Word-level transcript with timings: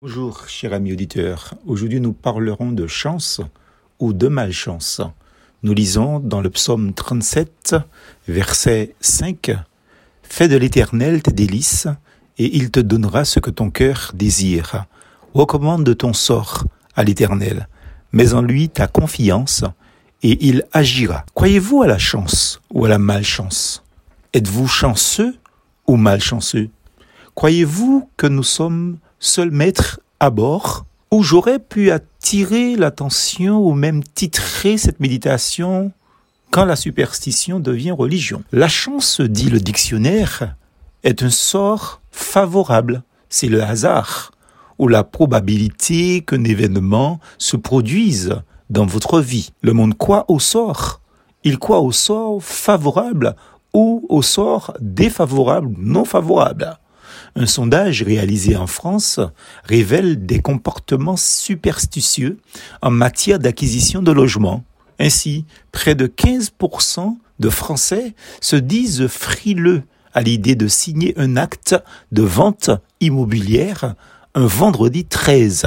Bonjour, 0.00 0.46
cher 0.46 0.74
ami 0.74 0.92
auditeur. 0.92 1.54
Aujourd'hui, 1.66 2.00
nous 2.00 2.12
parlerons 2.12 2.70
de 2.70 2.86
chance 2.86 3.40
ou 3.98 4.12
de 4.12 4.28
malchance. 4.28 5.00
Nous 5.64 5.74
lisons 5.74 6.20
dans 6.20 6.40
le 6.40 6.50
psaume 6.50 6.94
37, 6.94 7.74
verset 8.28 8.94
5, 9.00 9.56
Fais 10.22 10.46
de 10.46 10.56
l'Éternel 10.56 11.20
tes 11.20 11.32
délices, 11.32 11.88
et 12.38 12.56
il 12.56 12.70
te 12.70 12.78
donnera 12.78 13.24
ce 13.24 13.40
que 13.40 13.50
ton 13.50 13.70
cœur 13.70 14.12
désire. 14.14 14.84
Recommande 15.34 15.96
ton 15.96 16.12
sort 16.12 16.62
à 16.94 17.02
l'Éternel, 17.02 17.66
mets 18.12 18.34
en 18.34 18.42
lui 18.42 18.68
ta 18.68 18.86
confiance, 18.86 19.64
et 20.22 20.46
il 20.46 20.64
agira. 20.72 21.26
Croyez-vous 21.34 21.82
à 21.82 21.88
la 21.88 21.98
chance 21.98 22.60
ou 22.72 22.84
à 22.84 22.88
la 22.88 23.00
malchance? 23.00 23.82
Êtes-vous 24.32 24.68
chanceux 24.68 25.34
ou 25.88 25.96
malchanceux? 25.96 26.70
Croyez-vous 27.34 28.08
que 28.16 28.28
nous 28.28 28.44
sommes 28.44 28.98
seul 29.20 29.50
maître 29.50 30.00
à 30.20 30.30
bord, 30.30 30.86
où 31.10 31.22
j'aurais 31.22 31.58
pu 31.58 31.90
attirer 31.90 32.76
l'attention 32.76 33.58
ou 33.58 33.72
même 33.72 34.02
titrer 34.02 34.76
cette 34.76 35.00
méditation 35.00 35.92
quand 36.50 36.64
la 36.64 36.76
superstition 36.76 37.60
devient 37.60 37.90
religion. 37.90 38.42
La 38.52 38.68
chance, 38.68 39.20
dit 39.20 39.50
le 39.50 39.60
dictionnaire, 39.60 40.54
est 41.04 41.22
un 41.22 41.30
sort 41.30 42.00
favorable. 42.10 43.02
C'est 43.28 43.48
le 43.48 43.62
hasard 43.62 44.32
ou 44.78 44.88
la 44.88 45.04
probabilité 45.04 46.22
qu'un 46.22 46.44
événement 46.44 47.20
se 47.36 47.56
produise 47.56 48.36
dans 48.70 48.86
votre 48.86 49.20
vie. 49.20 49.50
Le 49.62 49.72
monde 49.72 49.96
croit 49.96 50.24
au 50.28 50.38
sort. 50.38 51.00
Il 51.44 51.58
croit 51.58 51.80
au 51.80 51.92
sort 51.92 52.42
favorable 52.42 53.34
ou 53.74 54.06
au 54.08 54.22
sort 54.22 54.74
défavorable, 54.80 55.74
non 55.78 56.04
favorable. 56.04 56.78
Un 57.36 57.46
sondage 57.46 58.02
réalisé 58.02 58.56
en 58.56 58.66
France 58.66 59.20
révèle 59.64 60.24
des 60.26 60.40
comportements 60.40 61.16
superstitieux 61.16 62.38
en 62.82 62.90
matière 62.90 63.38
d'acquisition 63.38 64.02
de 64.02 64.12
logements. 64.12 64.64
Ainsi, 64.98 65.44
près 65.72 65.94
de 65.94 66.06
15% 66.06 67.16
de 67.38 67.50
Français 67.50 68.14
se 68.40 68.56
disent 68.56 69.06
frileux 69.06 69.82
à 70.12 70.22
l'idée 70.22 70.56
de 70.56 70.66
signer 70.66 71.14
un 71.16 71.36
acte 71.36 71.76
de 72.10 72.22
vente 72.22 72.70
immobilière 73.00 73.94
un 74.34 74.46
vendredi 74.46 75.04
13. 75.04 75.66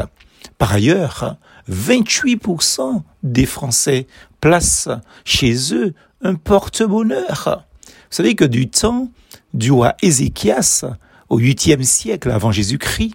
Par 0.58 0.73
ailleurs, 0.73 1.36
28% 1.70 3.02
des 3.23 3.46
Français 3.46 4.08
placent 4.40 4.90
chez 5.25 5.73
eux 5.73 5.94
un 6.23 6.36
porte-bonheur. 6.36 7.66
Vous 7.86 7.92
savez 8.16 8.36
que 8.36 8.46
du 8.46 8.70
temps 8.70 9.09
du 9.53 9.72
roi 9.72 9.96
Ézéchias, 10.02 10.86
au 11.32 11.40
8e 11.40 11.82
siècle 11.84 12.30
avant 12.30 12.52
Jésus-Christ, 12.52 13.14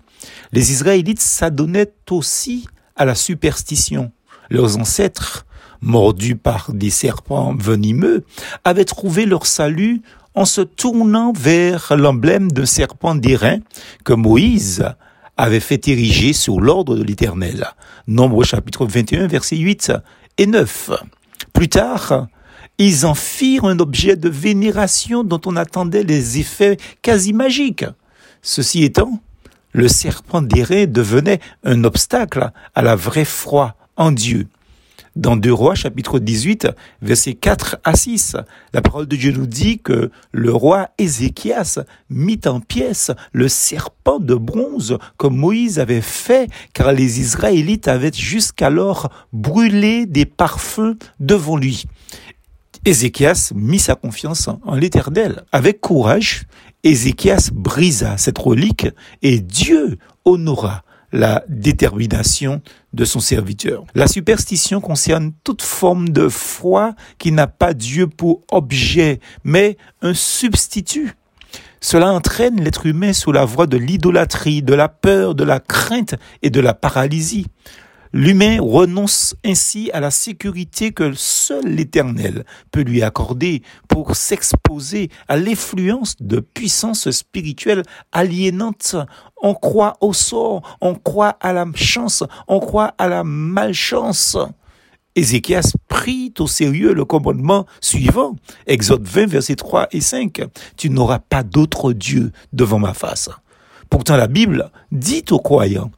les 0.52 0.72
Israélites 0.72 1.20
s'adonnaient 1.20 1.92
aussi 2.10 2.66
à 2.96 3.04
la 3.04 3.14
superstition. 3.14 4.10
Leurs 4.48 4.78
ancêtres, 4.78 5.44
mordus 5.82 6.36
par 6.36 6.72
des 6.72 6.88
serpents 6.88 7.54
venimeux, 7.54 8.24
avaient 8.64 8.86
trouvé 8.86 9.26
leur 9.26 9.44
salut 9.44 10.00
en 10.34 10.46
se 10.46 10.62
tournant 10.62 11.34
vers 11.36 11.94
l'emblème 11.94 12.50
d'un 12.50 12.64
serpent 12.64 13.14
d'airain 13.14 13.58
que 14.02 14.14
Moïse 14.14 14.86
avait 15.36 15.60
fait 15.60 15.86
ériger 15.86 16.32
sur 16.32 16.58
l'ordre 16.58 16.96
de 16.96 17.02
l'Éternel. 17.02 17.66
Nombre 18.06 18.44
chapitre 18.44 18.86
21, 18.86 19.26
versets 19.26 19.56
8 19.56 19.92
et 20.38 20.46
9. 20.46 20.90
Plus 21.52 21.68
tard, 21.68 22.28
ils 22.78 23.04
en 23.04 23.14
firent 23.14 23.66
un 23.66 23.78
objet 23.78 24.16
de 24.16 24.30
vénération 24.30 25.22
dont 25.22 25.40
on 25.44 25.56
attendait 25.56 26.02
les 26.02 26.38
effets 26.38 26.78
quasi 27.02 27.34
magiques. 27.34 27.84
Ceci 28.42 28.84
étant, 28.84 29.20
le 29.72 29.88
serpent 29.88 30.42
d'airain 30.42 30.86
devenait 30.86 31.40
un 31.64 31.84
obstacle 31.84 32.50
à 32.74 32.82
la 32.82 32.96
vraie 32.96 33.24
foi 33.24 33.76
en 33.96 34.10
Dieu. 34.12 34.46
Dans 35.16 35.34
2 35.34 35.50
Rois 35.50 35.74
chapitre 35.74 36.18
18 36.18 36.68
versets 37.00 37.34
4 37.34 37.78
à 37.84 37.94
6, 37.94 38.36
la 38.74 38.82
parole 38.82 39.06
de 39.06 39.16
Dieu 39.16 39.32
nous 39.32 39.46
dit 39.46 39.78
que 39.78 40.10
le 40.30 40.52
roi 40.52 40.90
Ézéchias 40.98 41.78
mit 42.10 42.40
en 42.44 42.60
pièces 42.60 43.10
le 43.32 43.48
serpent 43.48 44.18
de 44.18 44.34
bronze 44.34 44.98
comme 45.16 45.34
Moïse 45.34 45.78
avait 45.78 46.02
fait 46.02 46.50
car 46.74 46.92
les 46.92 47.18
Israélites 47.20 47.88
avaient 47.88 48.12
jusqu'alors 48.12 49.10
brûlé 49.32 50.04
des 50.04 50.26
parfums 50.26 50.98
devant 51.18 51.56
lui. 51.56 51.86
Ézéchias 52.86 53.50
mit 53.52 53.80
sa 53.80 53.96
confiance 53.96 54.48
en 54.48 54.76
l'Éternel. 54.76 55.42
Avec 55.50 55.80
courage, 55.80 56.44
Ézéchias 56.84 57.50
brisa 57.52 58.16
cette 58.16 58.38
relique 58.38 58.86
et 59.22 59.40
Dieu 59.40 59.98
honora 60.24 60.84
la 61.10 61.44
détermination 61.48 62.62
de 62.92 63.04
son 63.04 63.18
serviteur. 63.18 63.82
La 63.96 64.06
superstition 64.06 64.80
concerne 64.80 65.32
toute 65.42 65.62
forme 65.62 66.10
de 66.10 66.28
foi 66.28 66.94
qui 67.18 67.32
n'a 67.32 67.48
pas 67.48 67.74
Dieu 67.74 68.06
pour 68.06 68.44
objet, 68.52 69.18
mais 69.42 69.78
un 70.00 70.14
substitut. 70.14 71.14
Cela 71.80 72.12
entraîne 72.12 72.62
l'être 72.62 72.86
humain 72.86 73.12
sous 73.12 73.32
la 73.32 73.44
voie 73.44 73.66
de 73.66 73.76
l'idolâtrie, 73.76 74.62
de 74.62 74.74
la 74.74 74.88
peur, 74.88 75.34
de 75.34 75.42
la 75.42 75.58
crainte 75.58 76.14
et 76.42 76.50
de 76.50 76.60
la 76.60 76.72
paralysie. 76.72 77.48
L'humain 78.12 78.58
renonce 78.60 79.34
ainsi 79.44 79.90
à 79.92 80.00
la 80.00 80.10
sécurité 80.10 80.92
que 80.92 81.12
seul 81.14 81.64
l'Éternel 81.66 82.44
peut 82.70 82.82
lui 82.82 83.02
accorder 83.02 83.62
pour 83.88 84.16
s'exposer 84.16 85.10
à 85.28 85.36
l'influence 85.36 86.16
de 86.20 86.40
puissances 86.40 87.10
spirituelles 87.10 87.82
aliénantes. 88.12 88.96
On 89.42 89.54
croit 89.54 89.96
au 90.00 90.12
sort, 90.12 90.76
on 90.80 90.94
croit 90.94 91.36
à 91.40 91.52
la 91.52 91.66
chance, 91.74 92.22
on 92.48 92.60
croit 92.60 92.94
à 92.98 93.08
la 93.08 93.24
malchance. 93.24 94.36
Ézéchias 95.14 95.72
prit 95.88 96.32
au 96.38 96.46
sérieux 96.46 96.92
le 96.92 97.06
commandement 97.06 97.66
suivant, 97.80 98.36
Exode 98.66 99.06
20, 99.06 99.26
versets 99.26 99.56
3 99.56 99.88
et 99.92 100.02
5. 100.02 100.42
Tu 100.76 100.90
n'auras 100.90 101.18
pas 101.18 101.42
d'autre 101.42 101.92
Dieu 101.94 102.32
devant 102.52 102.78
ma 102.78 102.92
face. 102.92 103.30
Pourtant 103.88 104.16
la 104.16 104.26
Bible 104.26 104.70
dit 104.92 105.24
aux 105.30 105.38
croyants, 105.38 105.90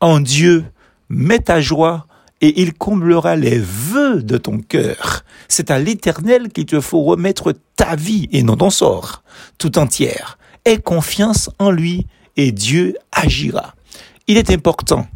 en 0.00 0.20
Dieu, 0.20 0.64
mets 1.12 1.40
ta 1.40 1.60
joie 1.60 2.06
et 2.40 2.60
il 2.62 2.72
comblera 2.72 3.36
les 3.36 3.58
vœux 3.58 4.22
de 4.22 4.38
ton 4.38 4.58
cœur. 4.58 5.24
C'est 5.46 5.70
à 5.70 5.78
l'Éternel 5.78 6.48
qu'il 6.48 6.66
te 6.66 6.80
faut 6.80 7.02
remettre 7.02 7.54
ta 7.76 7.94
vie 7.94 8.28
et 8.32 8.42
non 8.42 8.56
ton 8.56 8.70
sort, 8.70 9.22
tout 9.58 9.78
entière. 9.78 10.38
Aie 10.64 10.78
confiance 10.78 11.50
en 11.58 11.70
lui 11.70 12.06
et 12.36 12.50
Dieu 12.50 12.96
agira. 13.12 13.74
Il 14.26 14.38
est 14.38 14.50
important 14.50 15.06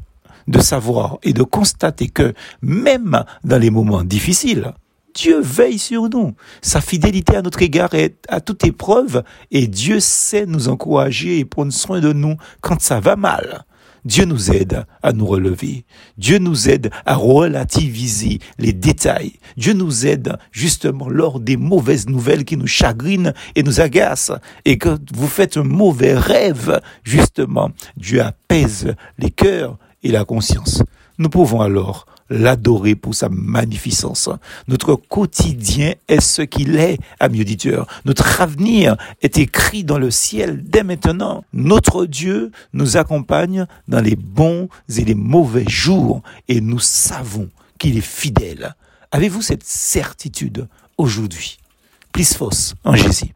de 0.47 0.61
savoir 0.61 1.19
et 1.23 1.33
de 1.33 1.43
constater 1.43 2.09
que 2.09 2.35
même 2.61 3.25
dans 3.43 3.59
les 3.59 3.71
moments 3.71 4.05
difficiles, 4.05 4.73
Dieu 5.15 5.41
veille 5.41 5.79
sur 5.79 6.11
nous. 6.11 6.35
Sa 6.61 6.83
fidélité 6.83 7.37
à 7.37 7.43
notre 7.43 7.63
égard 7.63 7.95
est 7.95 8.17
à 8.29 8.41
toute 8.41 8.65
épreuve 8.65 9.25
et 9.51 9.67
Dieu 9.67 9.99
sait 9.99 10.45
nous 10.45 10.69
encourager 10.69 11.39
et 11.39 11.47
prendre 11.47 11.73
soin 11.73 12.01
de 12.01 12.13
nous 12.13 12.37
quand 12.61 12.83
ça 12.83 13.01
va 13.01 13.17
mal. 13.17 13.65
Dieu 14.07 14.25
nous 14.25 14.53
aide 14.53 14.87
à 15.03 15.13
nous 15.13 15.27
relever. 15.27 15.85
Dieu 16.17 16.39
nous 16.39 16.69
aide 16.69 16.91
à 17.07 17.17
relativiser 17.17 18.39
les 18.57 18.73
détails. 18.73 19.33
Dieu 19.57 19.73
nous 19.73 20.07
aide 20.07 20.37
justement 20.53 21.09
lors 21.09 21.41
des 21.41 21.57
mauvaises 21.57 22.09
nouvelles 22.09 22.45
qui 22.45 22.57
nous 22.57 22.69
chagrinent 22.69 23.33
et 23.57 23.65
nous 23.65 23.81
agacent. 23.81 24.39
Et 24.65 24.79
que 24.79 24.97
vous 25.13 25.27
faites 25.27 25.57
un 25.57 25.65
mauvais 25.65 26.15
rêve, 26.15 26.81
justement, 27.03 27.71
Dieu 27.97 28.23
apaise 28.23 28.95
les 29.19 29.31
cœurs 29.31 29.77
et 30.05 30.13
la 30.13 30.25
conscience. 30.25 30.85
Nous 31.19 31.29
pouvons 31.29 31.61
alors 31.61 32.07
l'adorer 32.31 32.95
pour 32.95 33.15
sa 33.15 33.29
magnificence. 33.29 34.29
Notre 34.69 34.95
quotidien 34.97 35.95
est 36.09 36.21
ce 36.21 36.43
qu'il 36.43 36.77
est, 36.77 36.99
ami 37.21 37.41
auditeur. 37.41 37.87
Notre 38.05 38.41
avenir 38.41 38.97
est 39.23 39.39
écrit 39.39 39.85
dans 39.85 39.99
le 39.99 40.11
ciel 40.11 40.63
dès 40.65 40.83
maintenant. 40.83 41.45
Notre 41.53 42.07
Dieu 42.07 42.51
nous 42.73 42.97
accompagne 42.97 43.67
dans 43.89 44.01
les 44.01 44.17
bons 44.17 44.69
et 44.97 45.05
les 45.05 45.15
mauvais 45.15 45.69
jours 45.69 46.23
et 46.49 46.61
nous 46.61 46.81
savons 46.81 47.49
qu'il 47.79 47.97
est 47.97 48.01
fidèle. 48.01 48.75
Avez-vous 49.13 49.43
cette 49.43 49.65
certitude 49.65 50.67
aujourd'hui? 50.99 51.59
Plus 52.13 52.35
fausse 52.35 52.75
en 52.85 52.95
Jésus. 52.95 53.33